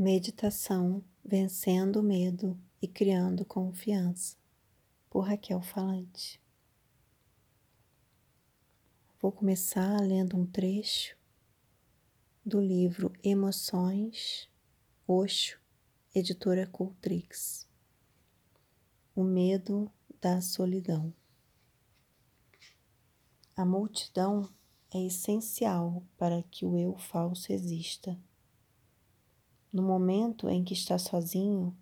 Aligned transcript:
Meditação 0.00 1.02
Vencendo 1.24 1.98
o 1.98 2.02
Medo 2.04 2.56
e 2.80 2.86
Criando 2.86 3.44
Confiança, 3.44 4.36
por 5.10 5.22
Raquel 5.22 5.60
Falante. 5.60 6.40
Vou 9.20 9.32
começar 9.32 10.00
lendo 10.00 10.36
um 10.36 10.46
trecho 10.46 11.16
do 12.46 12.60
livro 12.60 13.12
Emoções, 13.24 14.48
Oxo, 15.04 15.58
editora 16.14 16.64
Cultrix. 16.64 17.66
O 19.16 19.24
medo 19.24 19.90
da 20.20 20.40
solidão. 20.40 21.12
A 23.56 23.64
multidão 23.64 24.48
é 24.94 25.04
essencial 25.04 26.04
para 26.16 26.40
que 26.44 26.64
o 26.64 26.78
eu 26.78 26.96
falso 26.96 27.52
exista 27.52 28.16
no 29.72 29.82
momento 29.82 30.48
em 30.48 30.64
que 30.64 30.72
está 30.72 30.98
sozinho, 30.98 31.76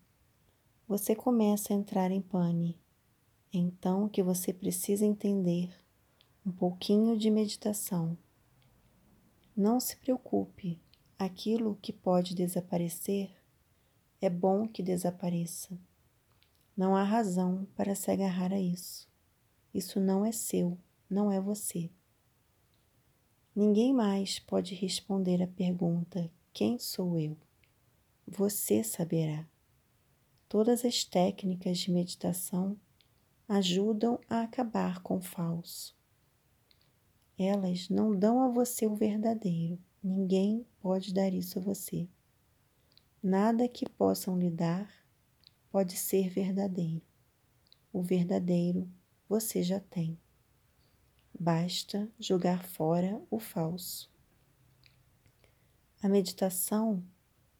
você 0.89 1.15
começa 1.15 1.73
a 1.73 1.77
entrar 1.77 2.11
em 2.11 2.21
pane. 2.21 2.79
É 3.53 3.59
então 3.59 4.09
que 4.09 4.23
você 4.23 4.53
precisa 4.53 5.05
entender 5.05 5.71
um 6.45 6.53
pouquinho 6.53 7.17
de 7.17 7.31
meditação. 7.31 8.17
Não 9.57 9.81
se 9.81 9.97
preocupe, 9.97 10.81
aquilo 11.19 11.79
que 11.81 11.93
pode 11.93 12.35
desaparecer 12.35 13.31
é 14.21 14.29
bom 14.29 14.67
que 14.67 14.83
desapareça. 14.83 15.79
Não 16.77 16.95
há 16.95 17.03
razão 17.03 17.67
para 17.75 17.95
se 17.95 18.11
agarrar 18.11 18.53
a 18.53 18.61
isso. 18.61 19.09
Isso 19.73 19.99
não 19.99 20.25
é 20.25 20.33
seu, 20.33 20.79
não 21.09 21.31
é 21.31 21.41
você. 21.41 21.91
Ninguém 23.55 23.95
mais 23.95 24.39
pode 24.39 24.75
responder 24.75 25.43
a 25.43 25.47
pergunta: 25.47 26.31
quem 26.53 26.79
sou 26.79 27.19
eu? 27.19 27.37
Você 28.27 28.83
saberá. 28.83 29.47
Todas 30.49 30.85
as 30.85 31.05
técnicas 31.05 31.79
de 31.79 31.91
meditação 31.91 32.79
ajudam 33.49 34.19
a 34.29 34.43
acabar 34.43 35.01
com 35.03 35.19
o 35.19 35.23
falso. 35.23 35.97
Elas 37.39 37.89
não 37.89 38.17
dão 38.17 38.41
a 38.41 38.49
você 38.49 38.87
o 38.87 38.97
verdadeiro, 38.97 39.79
ninguém 40.03 40.67
pode 40.81 41.13
dar 41.13 41.33
isso 41.33 41.59
a 41.59 41.63
você. 41.63 42.09
Nada 43.23 43.69
que 43.69 43.89
possam 43.89 44.39
lhe 44.39 44.51
dar 44.51 44.91
pode 45.71 45.97
ser 45.97 46.31
verdadeiro. 46.31 47.03
O 47.93 48.03
verdadeiro 48.03 48.89
você 49.29 49.63
já 49.63 49.81
tem. 49.81 50.19
Basta 51.39 52.11
jogar 52.19 52.65
fora 52.65 53.21
o 53.31 53.39
falso. 53.39 54.11
A 56.03 56.09
meditação 56.09 57.05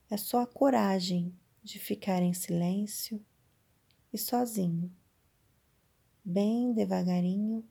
é 0.09 0.17
só 0.17 0.41
a 0.41 0.47
coragem 0.47 1.35
de 1.63 1.79
ficar 1.79 2.23
em 2.23 2.33
silêncio 2.33 3.21
e 4.13 4.19
sozinho. 4.19 4.95
Bem 6.25 6.73
devagarinho, 6.73 7.69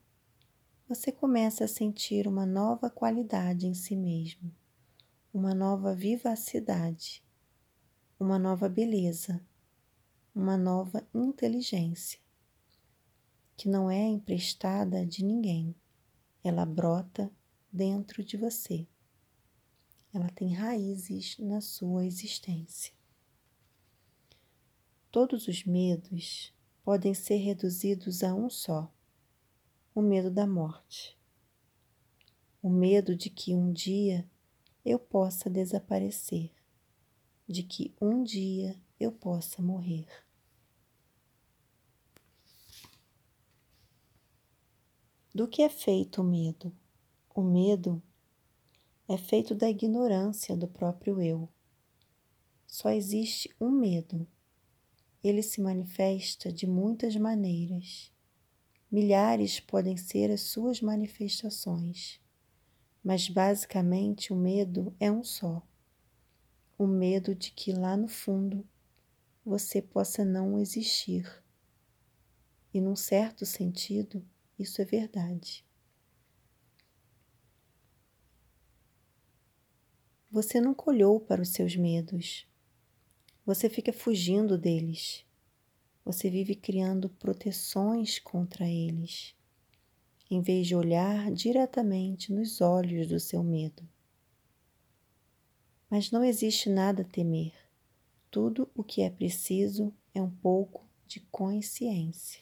você 0.88 1.12
começa 1.12 1.64
a 1.64 1.68
sentir 1.68 2.28
uma 2.28 2.46
nova 2.46 2.90
qualidade 2.90 3.68
em 3.68 3.74
si 3.74 3.96
mesmo, 3.96 4.54
uma 5.34 5.56
nova 5.56 5.96
vivacidade, 5.96 7.24
uma 8.20 8.38
nova 8.38 8.68
beleza, 8.68 9.42
uma 10.34 10.58
nova 10.58 11.08
inteligência, 11.14 12.20
que 13.56 13.70
não 13.70 13.90
é 13.90 14.04
emprestada 14.04 15.06
de 15.06 15.24
ninguém, 15.24 15.74
ela 16.44 16.66
brota 16.66 17.32
dentro 17.72 18.24
de 18.24 18.36
você 18.36 18.86
ela 20.16 20.30
tem 20.30 20.54
raízes 20.54 21.38
na 21.40 21.60
sua 21.60 22.06
existência. 22.06 22.94
Todos 25.12 25.46
os 25.50 25.66
medos 25.66 26.54
podem 26.86 27.14
ser 27.14 27.36
reduzidos 27.36 28.24
a 28.24 28.34
um 28.34 28.50
só: 28.50 28.90
o 29.94 30.02
medo 30.02 30.32
da 30.32 30.48
morte. 30.48 31.20
O 32.62 32.70
medo 32.70 33.14
de 33.14 33.30
que 33.30 33.54
um 33.54 33.74
dia 33.74 34.26
eu 34.86 34.98
possa 34.98 35.50
desaparecer, 35.50 36.50
de 37.46 37.62
que 37.62 37.94
um 38.00 38.24
dia 38.24 38.82
eu 38.98 39.12
possa 39.12 39.62
morrer. 39.62 40.08
Do 45.34 45.46
que 45.46 45.62
é 45.62 45.68
feito 45.68 46.22
o 46.22 46.24
medo? 46.24 46.74
O 47.36 47.44
medo 47.44 48.02
é 49.08 49.18
feito 49.18 49.54
da 49.54 49.70
ignorância 49.70 50.58
do 50.58 50.68
próprio 50.68 51.22
eu. 51.22 51.48
Só 52.66 52.90
existe 52.90 53.54
um 53.62 53.70
medo. 53.70 54.28
Ele 55.24 55.44
se 55.44 55.62
manifesta 55.62 56.52
de 56.52 56.66
muitas 56.66 57.16
maneiras. 57.16 58.12
Milhares 58.92 59.60
podem 59.60 59.96
ser 59.96 60.32
as 60.32 60.42
suas 60.42 60.82
manifestações, 60.82 62.20
mas 63.04 63.30
basicamente 63.30 64.34
o 64.34 64.36
medo 64.36 64.96
é 65.00 65.12
um 65.12 65.24
só: 65.24 65.62
o 66.78 66.88
medo 66.88 67.36
de 67.36 67.52
que 67.52 67.74
lá 67.74 67.96
no 67.96 68.08
fundo 68.08 68.66
você 69.46 69.82
possa 69.82 70.26
não 70.26 70.60
existir. 70.60 71.44
E, 72.74 72.82
num 72.82 72.96
certo 72.96 73.46
sentido, 73.46 74.26
isso 74.58 74.82
é 74.82 74.86
verdade. 74.86 75.65
Você 80.36 80.60
não 80.60 80.74
colhou 80.74 81.18
para 81.18 81.42
os 81.42 81.48
seus 81.48 81.78
medos. 81.78 82.46
Você 83.46 83.70
fica 83.70 83.94
fugindo 83.94 84.58
deles. 84.58 85.26
Você 86.04 86.30
vive 86.30 86.56
criando 86.56 87.08
proteções 87.08 88.20
contra 88.20 88.68
eles, 88.68 89.34
em 90.30 90.42
vez 90.42 90.68
de 90.68 90.76
olhar 90.76 91.32
diretamente 91.32 92.34
nos 92.34 92.60
olhos 92.60 93.08
do 93.08 93.18
seu 93.18 93.42
medo. 93.42 93.88
Mas 95.90 96.12
não 96.12 96.22
existe 96.22 96.70
nada 96.70 97.04
a 97.04 97.06
temer. 97.06 97.54
Tudo 98.30 98.70
o 98.76 98.84
que 98.84 99.04
é 99.04 99.10
preciso 99.10 99.94
é 100.14 100.22
um 100.22 100.30
pouco 100.30 100.86
de 101.08 101.22
consciência. 101.32 102.42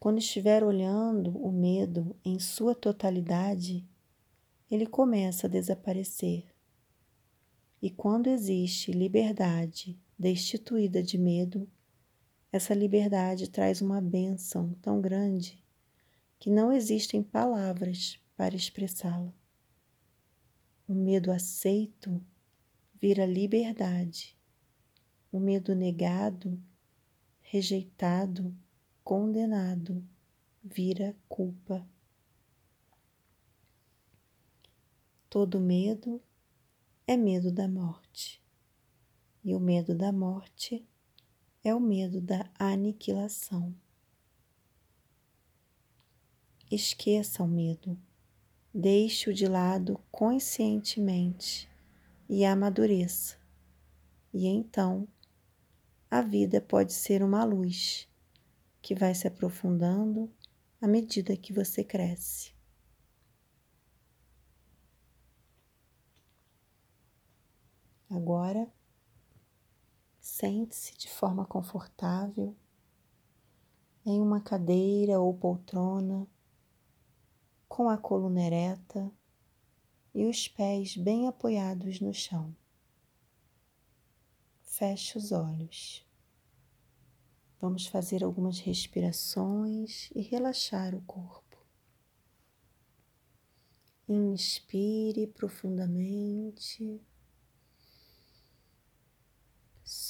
Quando 0.00 0.18
estiver 0.18 0.64
olhando 0.64 1.30
o 1.38 1.52
medo 1.52 2.16
em 2.24 2.40
sua 2.40 2.74
totalidade, 2.74 3.88
ele 4.70 4.86
começa 4.86 5.46
a 5.46 5.50
desaparecer. 5.50 6.46
E 7.82 7.90
quando 7.90 8.28
existe 8.28 8.92
liberdade 8.92 9.98
destituída 10.18 11.02
de 11.02 11.18
medo, 11.18 11.68
essa 12.52 12.74
liberdade 12.74 13.48
traz 13.48 13.80
uma 13.80 14.00
bênção 14.00 14.74
tão 14.82 15.00
grande 15.00 15.64
que 16.38 16.50
não 16.50 16.72
existem 16.72 17.22
palavras 17.22 18.18
para 18.36 18.56
expressá-la. 18.56 19.32
O 20.86 20.94
medo 20.94 21.30
aceito 21.30 22.22
vira 23.00 23.24
liberdade. 23.24 24.36
O 25.30 25.38
medo 25.38 25.74
negado, 25.74 26.60
rejeitado, 27.40 28.54
condenado, 29.04 30.04
vira 30.62 31.16
culpa. 31.28 31.88
Todo 35.30 35.60
medo 35.60 36.20
é 37.06 37.16
medo 37.16 37.52
da 37.52 37.68
morte, 37.68 38.42
e 39.44 39.54
o 39.54 39.60
medo 39.60 39.94
da 39.94 40.10
morte 40.10 40.84
é 41.62 41.72
o 41.72 41.78
medo 41.78 42.20
da 42.20 42.50
aniquilação. 42.58 43.72
Esqueça 46.68 47.44
o 47.44 47.46
medo, 47.46 47.96
deixe-o 48.74 49.32
de 49.32 49.46
lado 49.46 50.00
conscientemente 50.10 51.70
e 52.28 52.44
amadureça, 52.44 53.36
e 54.34 54.48
então 54.48 55.06
a 56.10 56.22
vida 56.22 56.60
pode 56.60 56.92
ser 56.92 57.22
uma 57.22 57.44
luz 57.44 58.08
que 58.82 58.96
vai 58.96 59.14
se 59.14 59.28
aprofundando 59.28 60.28
à 60.80 60.88
medida 60.88 61.36
que 61.36 61.52
você 61.52 61.84
cresce. 61.84 62.58
Agora, 68.10 68.68
sente-se 70.18 70.98
de 70.98 71.08
forma 71.08 71.46
confortável 71.46 72.56
em 74.04 74.20
uma 74.20 74.40
cadeira 74.40 75.20
ou 75.20 75.32
poltrona, 75.32 76.26
com 77.68 77.88
a 77.88 77.96
coluna 77.96 78.42
ereta 78.42 79.12
e 80.12 80.26
os 80.26 80.48
pés 80.48 80.96
bem 80.96 81.28
apoiados 81.28 82.00
no 82.00 82.12
chão. 82.12 82.52
Feche 84.60 85.16
os 85.16 85.30
olhos. 85.30 86.04
Vamos 87.60 87.86
fazer 87.86 88.24
algumas 88.24 88.58
respirações 88.58 90.10
e 90.16 90.20
relaxar 90.20 90.96
o 90.96 91.02
corpo. 91.02 91.64
Inspire 94.08 95.28
profundamente. 95.28 97.00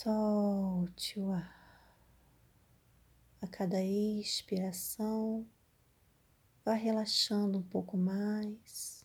Solte 0.02 1.20
o 1.20 1.30
ar. 1.30 2.00
A 3.42 3.46
cada 3.46 3.82
expiração, 3.84 5.46
vá 6.64 6.72
relaxando 6.72 7.58
um 7.58 7.62
pouco 7.62 7.98
mais, 7.98 9.04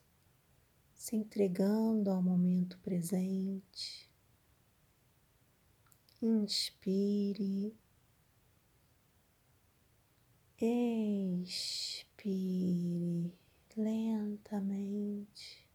se 0.93 1.17
entregando 1.17 2.09
ao 2.09 2.21
momento 2.21 2.79
presente. 2.79 4.09
Inspire, 6.21 7.75
expire 10.57 12.13
lentamente. 13.75 15.67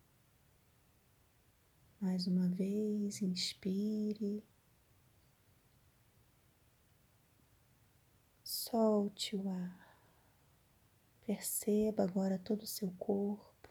Mais 2.01 2.27
uma 2.27 2.49
vez, 2.49 3.21
inspire. 3.21 4.43
Solte 9.11 9.35
o 9.35 9.49
ar. 9.49 10.01
Perceba 11.27 12.05
agora 12.05 12.39
todo 12.39 12.63
o 12.63 12.67
seu 12.67 12.93
corpo. 12.93 13.69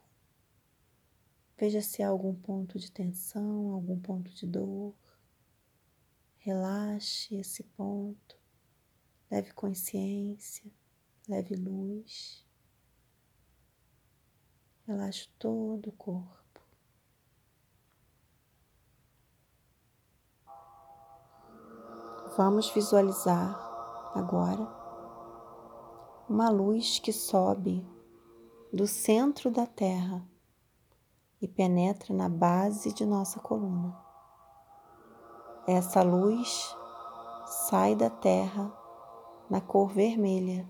Veja 1.58 1.82
se 1.82 2.04
há 2.04 2.10
algum 2.10 2.36
ponto 2.36 2.78
de 2.78 2.92
tensão, 2.92 3.72
algum 3.72 3.98
ponto 3.98 4.30
de 4.32 4.46
dor. 4.46 4.94
Relaxe 6.40 7.36
esse 7.36 7.64
ponto. 7.64 8.38
Leve 9.32 9.54
consciência, 9.54 10.70
leve 11.26 11.56
luz. 11.56 12.46
Relaxe 14.86 15.30
todo 15.40 15.88
o 15.88 15.94
corpo. 15.94 16.62
Vamos 22.36 22.70
visualizar 22.72 23.56
agora 24.18 24.79
uma 26.30 26.48
luz 26.48 27.00
que 27.00 27.12
sobe 27.12 27.84
do 28.72 28.86
centro 28.86 29.50
da 29.50 29.66
Terra 29.66 30.24
e 31.42 31.48
penetra 31.48 32.14
na 32.14 32.30
base 32.30 32.94
de 32.94 33.04
nossa 33.04 33.40
coluna. 33.40 33.98
Essa 35.68 36.04
luz 36.04 36.76
sai 37.68 37.96
da 37.96 38.12
Terra 38.12 38.72
na 39.50 39.60
cor 39.60 39.90
vermelha 39.90 40.70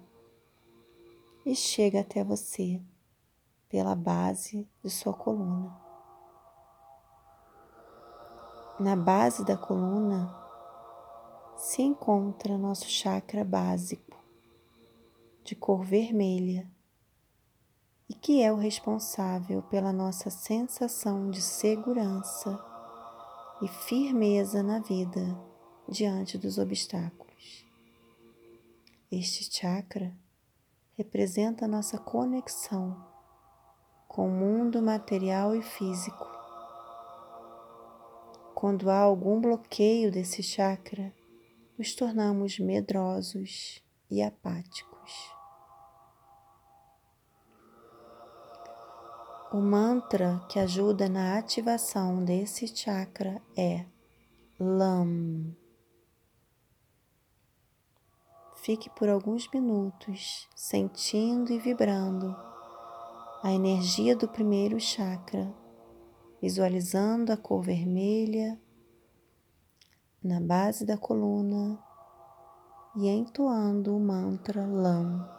e 1.46 1.54
chega 1.54 2.00
até 2.00 2.24
você 2.24 2.82
pela 3.68 3.96
base 3.96 4.66
de 4.82 4.90
sua 4.90 5.14
coluna. 5.14 5.78
Na 8.80 8.96
base 8.96 9.44
da 9.44 9.58
coluna 9.58 10.34
se 11.58 11.82
encontra 11.82 12.58
nosso 12.58 12.88
chakra 12.88 13.44
básico, 13.44 14.09
de 15.50 15.56
cor 15.56 15.84
vermelha 15.84 16.70
e 18.08 18.14
que 18.14 18.44
é 18.44 18.54
o 18.54 18.56
responsável 18.56 19.64
pela 19.64 19.92
nossa 19.92 20.30
sensação 20.30 21.32
de 21.32 21.42
segurança 21.42 22.64
e 23.60 23.68
firmeza 23.68 24.62
na 24.62 24.78
vida 24.78 25.20
diante 25.88 26.38
dos 26.38 26.60
obstáculos. 26.60 27.66
Este 29.12 29.52
chakra 29.52 30.16
representa 30.96 31.68
nossa 31.68 31.98
conexão 31.98 33.04
com 34.08 34.28
o 34.28 34.32
mundo 34.32 34.84
material 34.84 35.56
e 35.56 35.64
físico. 35.64 36.30
Quando 38.54 38.88
há 38.88 39.00
algum 39.00 39.42
bloqueio 39.42 40.12
desse 40.12 40.44
chakra, 40.44 41.12
nos 41.76 41.96
tornamos 41.96 42.60
medrosos 42.60 43.82
e 44.12 44.22
apáticos. 44.22 45.39
O 49.52 49.58
mantra 49.58 50.46
que 50.48 50.60
ajuda 50.60 51.10
na 51.10 51.40
ativação 51.40 52.24
desse 52.24 52.68
chakra 52.68 53.42
é 53.58 53.84
LAM. 54.60 55.56
Fique 58.58 58.92
por 58.92 59.10
alguns 59.10 59.50
minutos 59.52 60.48
sentindo 60.56 61.52
e 61.52 61.58
vibrando 61.58 62.36
a 63.42 63.52
energia 63.52 64.16
do 64.16 64.28
primeiro 64.28 64.80
chakra, 64.80 65.52
visualizando 66.40 67.34
a 67.34 67.38
cor 67.38 67.64
vermelha 67.64 68.56
na 70.24 70.40
base 70.40 70.86
da 70.86 70.96
coluna 70.96 71.84
e 72.96 73.08
entoando 73.08 73.98
o 73.98 74.00
mantra 74.00 74.68
LAM. 74.68 75.39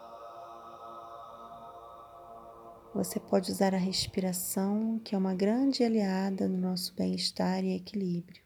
Você 2.93 3.21
pode 3.21 3.53
usar 3.53 3.73
a 3.73 3.79
respiração, 3.79 4.99
que 4.99 5.15
é 5.15 5.19
uma 5.19 5.33
grande 5.33 5.85
aliada 5.85 6.49
no 6.49 6.59
nosso 6.59 6.93
bem-estar 6.97 7.63
e 7.63 7.77
equilíbrio. 7.77 8.43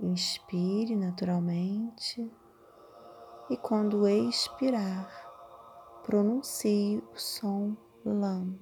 Inspire 0.00 0.96
naturalmente 0.96 2.26
e, 3.50 3.56
quando 3.58 4.08
expirar, 4.08 5.10
pronuncie 6.02 7.02
o 7.14 7.18
som 7.18 7.76
LAM. 8.02 8.58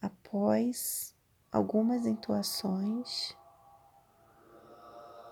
Após 0.00 1.14
algumas 1.52 2.06
entoações, 2.06 3.36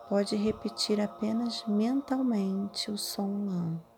pode 0.06 0.36
repetir 0.36 1.00
apenas 1.00 1.66
mentalmente 1.66 2.90
o 2.90 2.98
som 2.98 3.46
LAM. 3.46 3.95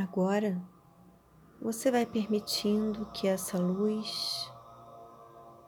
Agora 0.00 0.58
você 1.60 1.90
vai 1.90 2.06
permitindo 2.06 3.04
que 3.12 3.28
essa 3.28 3.58
luz 3.58 4.50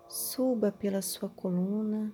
suba 0.08 0.72
pela 0.72 1.02
sua 1.02 1.28
coluna, 1.28 2.10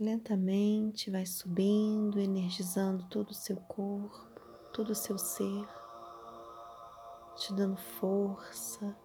lentamente 0.00 1.10
vai 1.10 1.26
subindo, 1.26 2.18
energizando 2.18 3.04
todo 3.10 3.30
o 3.30 3.34
seu 3.34 3.56
corpo, 3.56 4.40
todo 4.72 4.90
o 4.90 4.94
seu 4.94 5.18
ser, 5.18 5.68
te 7.36 7.52
dando 7.52 7.76
força, 7.76 8.96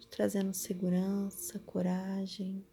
te 0.00 0.08
trazendo 0.08 0.52
segurança, 0.52 1.60
coragem, 1.60 2.66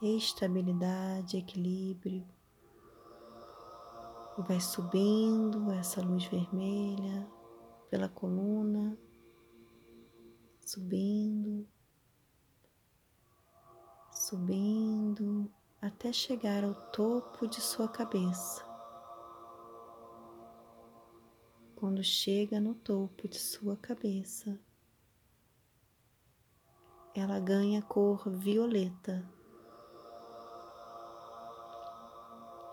estabilidade, 0.00 1.36
equilíbrio 1.36 2.35
e 4.38 4.42
vai 4.42 4.60
subindo 4.60 5.70
essa 5.72 6.02
luz 6.02 6.24
vermelha 6.26 7.26
pela 7.90 8.08
coluna, 8.08 8.98
subindo, 10.60 11.66
subindo 14.12 15.50
até 15.80 16.12
chegar 16.12 16.64
ao 16.64 16.74
topo 16.90 17.46
de 17.46 17.60
sua 17.60 17.88
cabeça. 17.88 18.64
Quando 21.74 22.02
chega 22.02 22.58
no 22.58 22.74
topo 22.74 23.28
de 23.28 23.38
sua 23.38 23.76
cabeça, 23.76 24.58
ela 27.14 27.38
ganha 27.38 27.80
cor 27.82 28.28
violeta. 28.28 29.35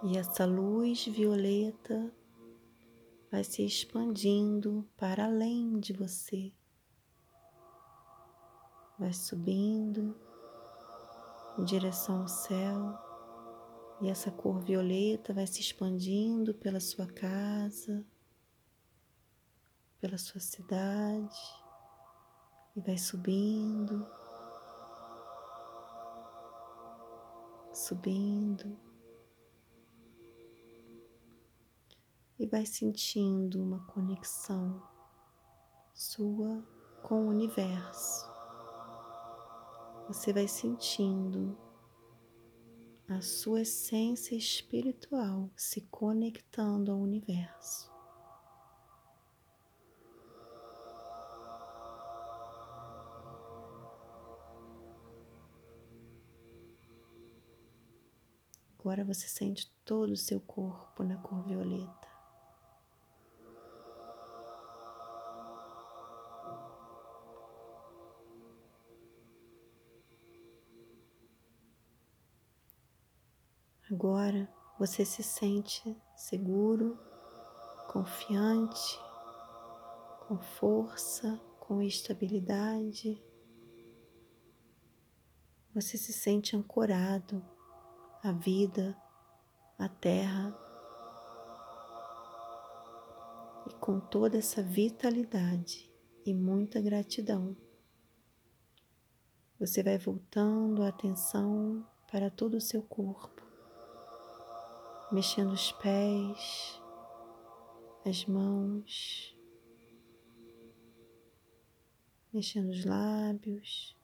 E 0.05 0.17
essa 0.17 0.45
luz 0.45 1.05
violeta 1.05 2.13
vai 3.31 3.41
se 3.41 3.65
expandindo 3.65 4.85
para 4.97 5.25
além 5.25 5.79
de 5.79 5.93
você. 5.93 6.51
Vai 8.99 9.13
subindo 9.13 10.13
em 11.57 11.63
direção 11.63 12.21
ao 12.21 12.27
céu, 12.27 12.99
e 14.01 14.09
essa 14.09 14.29
cor 14.29 14.59
violeta 14.59 15.33
vai 15.33 15.47
se 15.47 15.61
expandindo 15.61 16.53
pela 16.53 16.81
sua 16.81 17.07
casa, 17.07 18.05
pela 20.01 20.17
sua 20.17 20.41
cidade, 20.41 21.39
e 22.75 22.81
vai 22.81 22.97
subindo, 22.97 24.05
subindo. 27.71 28.92
E 32.39 32.47
vai 32.47 32.65
sentindo 32.65 33.61
uma 33.61 33.85
conexão 33.85 34.81
sua 35.93 36.63
com 37.03 37.25
o 37.25 37.29
universo. 37.29 38.31
Você 40.07 40.33
vai 40.33 40.47
sentindo 40.47 41.57
a 43.07 43.21
sua 43.21 43.61
essência 43.61 44.35
espiritual 44.35 45.49
se 45.55 45.81
conectando 45.81 46.91
ao 46.91 46.97
universo. 46.97 47.91
Agora 58.79 59.05
você 59.05 59.27
sente 59.27 59.71
todo 59.85 60.11
o 60.11 60.17
seu 60.17 60.41
corpo 60.41 61.03
na 61.03 61.17
cor 61.17 61.41
violeta. 61.43 62.12
Agora 74.03 74.49
você 74.77 75.05
se 75.05 75.23
sente 75.23 75.95
seguro, 76.13 76.99
confiante, 77.87 78.99
com 80.27 80.37
força, 80.37 81.39
com 81.57 81.81
estabilidade. 81.81 83.23
Você 85.73 85.97
se 85.97 86.11
sente 86.11 86.53
ancorado 86.53 87.41
à 88.21 88.33
vida, 88.33 88.93
à 89.79 89.87
terra. 89.87 90.53
E 93.69 93.73
com 93.75 94.01
toda 94.01 94.37
essa 94.37 94.61
vitalidade 94.61 95.89
e 96.25 96.33
muita 96.33 96.81
gratidão, 96.81 97.55
você 99.57 99.81
vai 99.81 99.97
voltando 99.97 100.83
a 100.83 100.89
atenção 100.89 101.87
para 102.11 102.29
todo 102.29 102.55
o 102.55 102.61
seu 102.61 102.83
corpo 102.83 103.32
mexendo 105.13 105.51
os 105.51 105.71
pés, 105.73 106.81
as 108.03 108.25
mãos, 108.25 109.37
mexendo 112.33 112.71
os 112.71 112.83
lábios. 112.83 113.95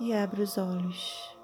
E 0.00 0.12
abre 0.14 0.40
os 0.40 0.56
olhos. 0.56 1.38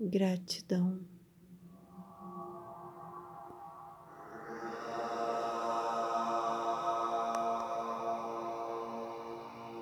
Gratidão. 0.00 1.19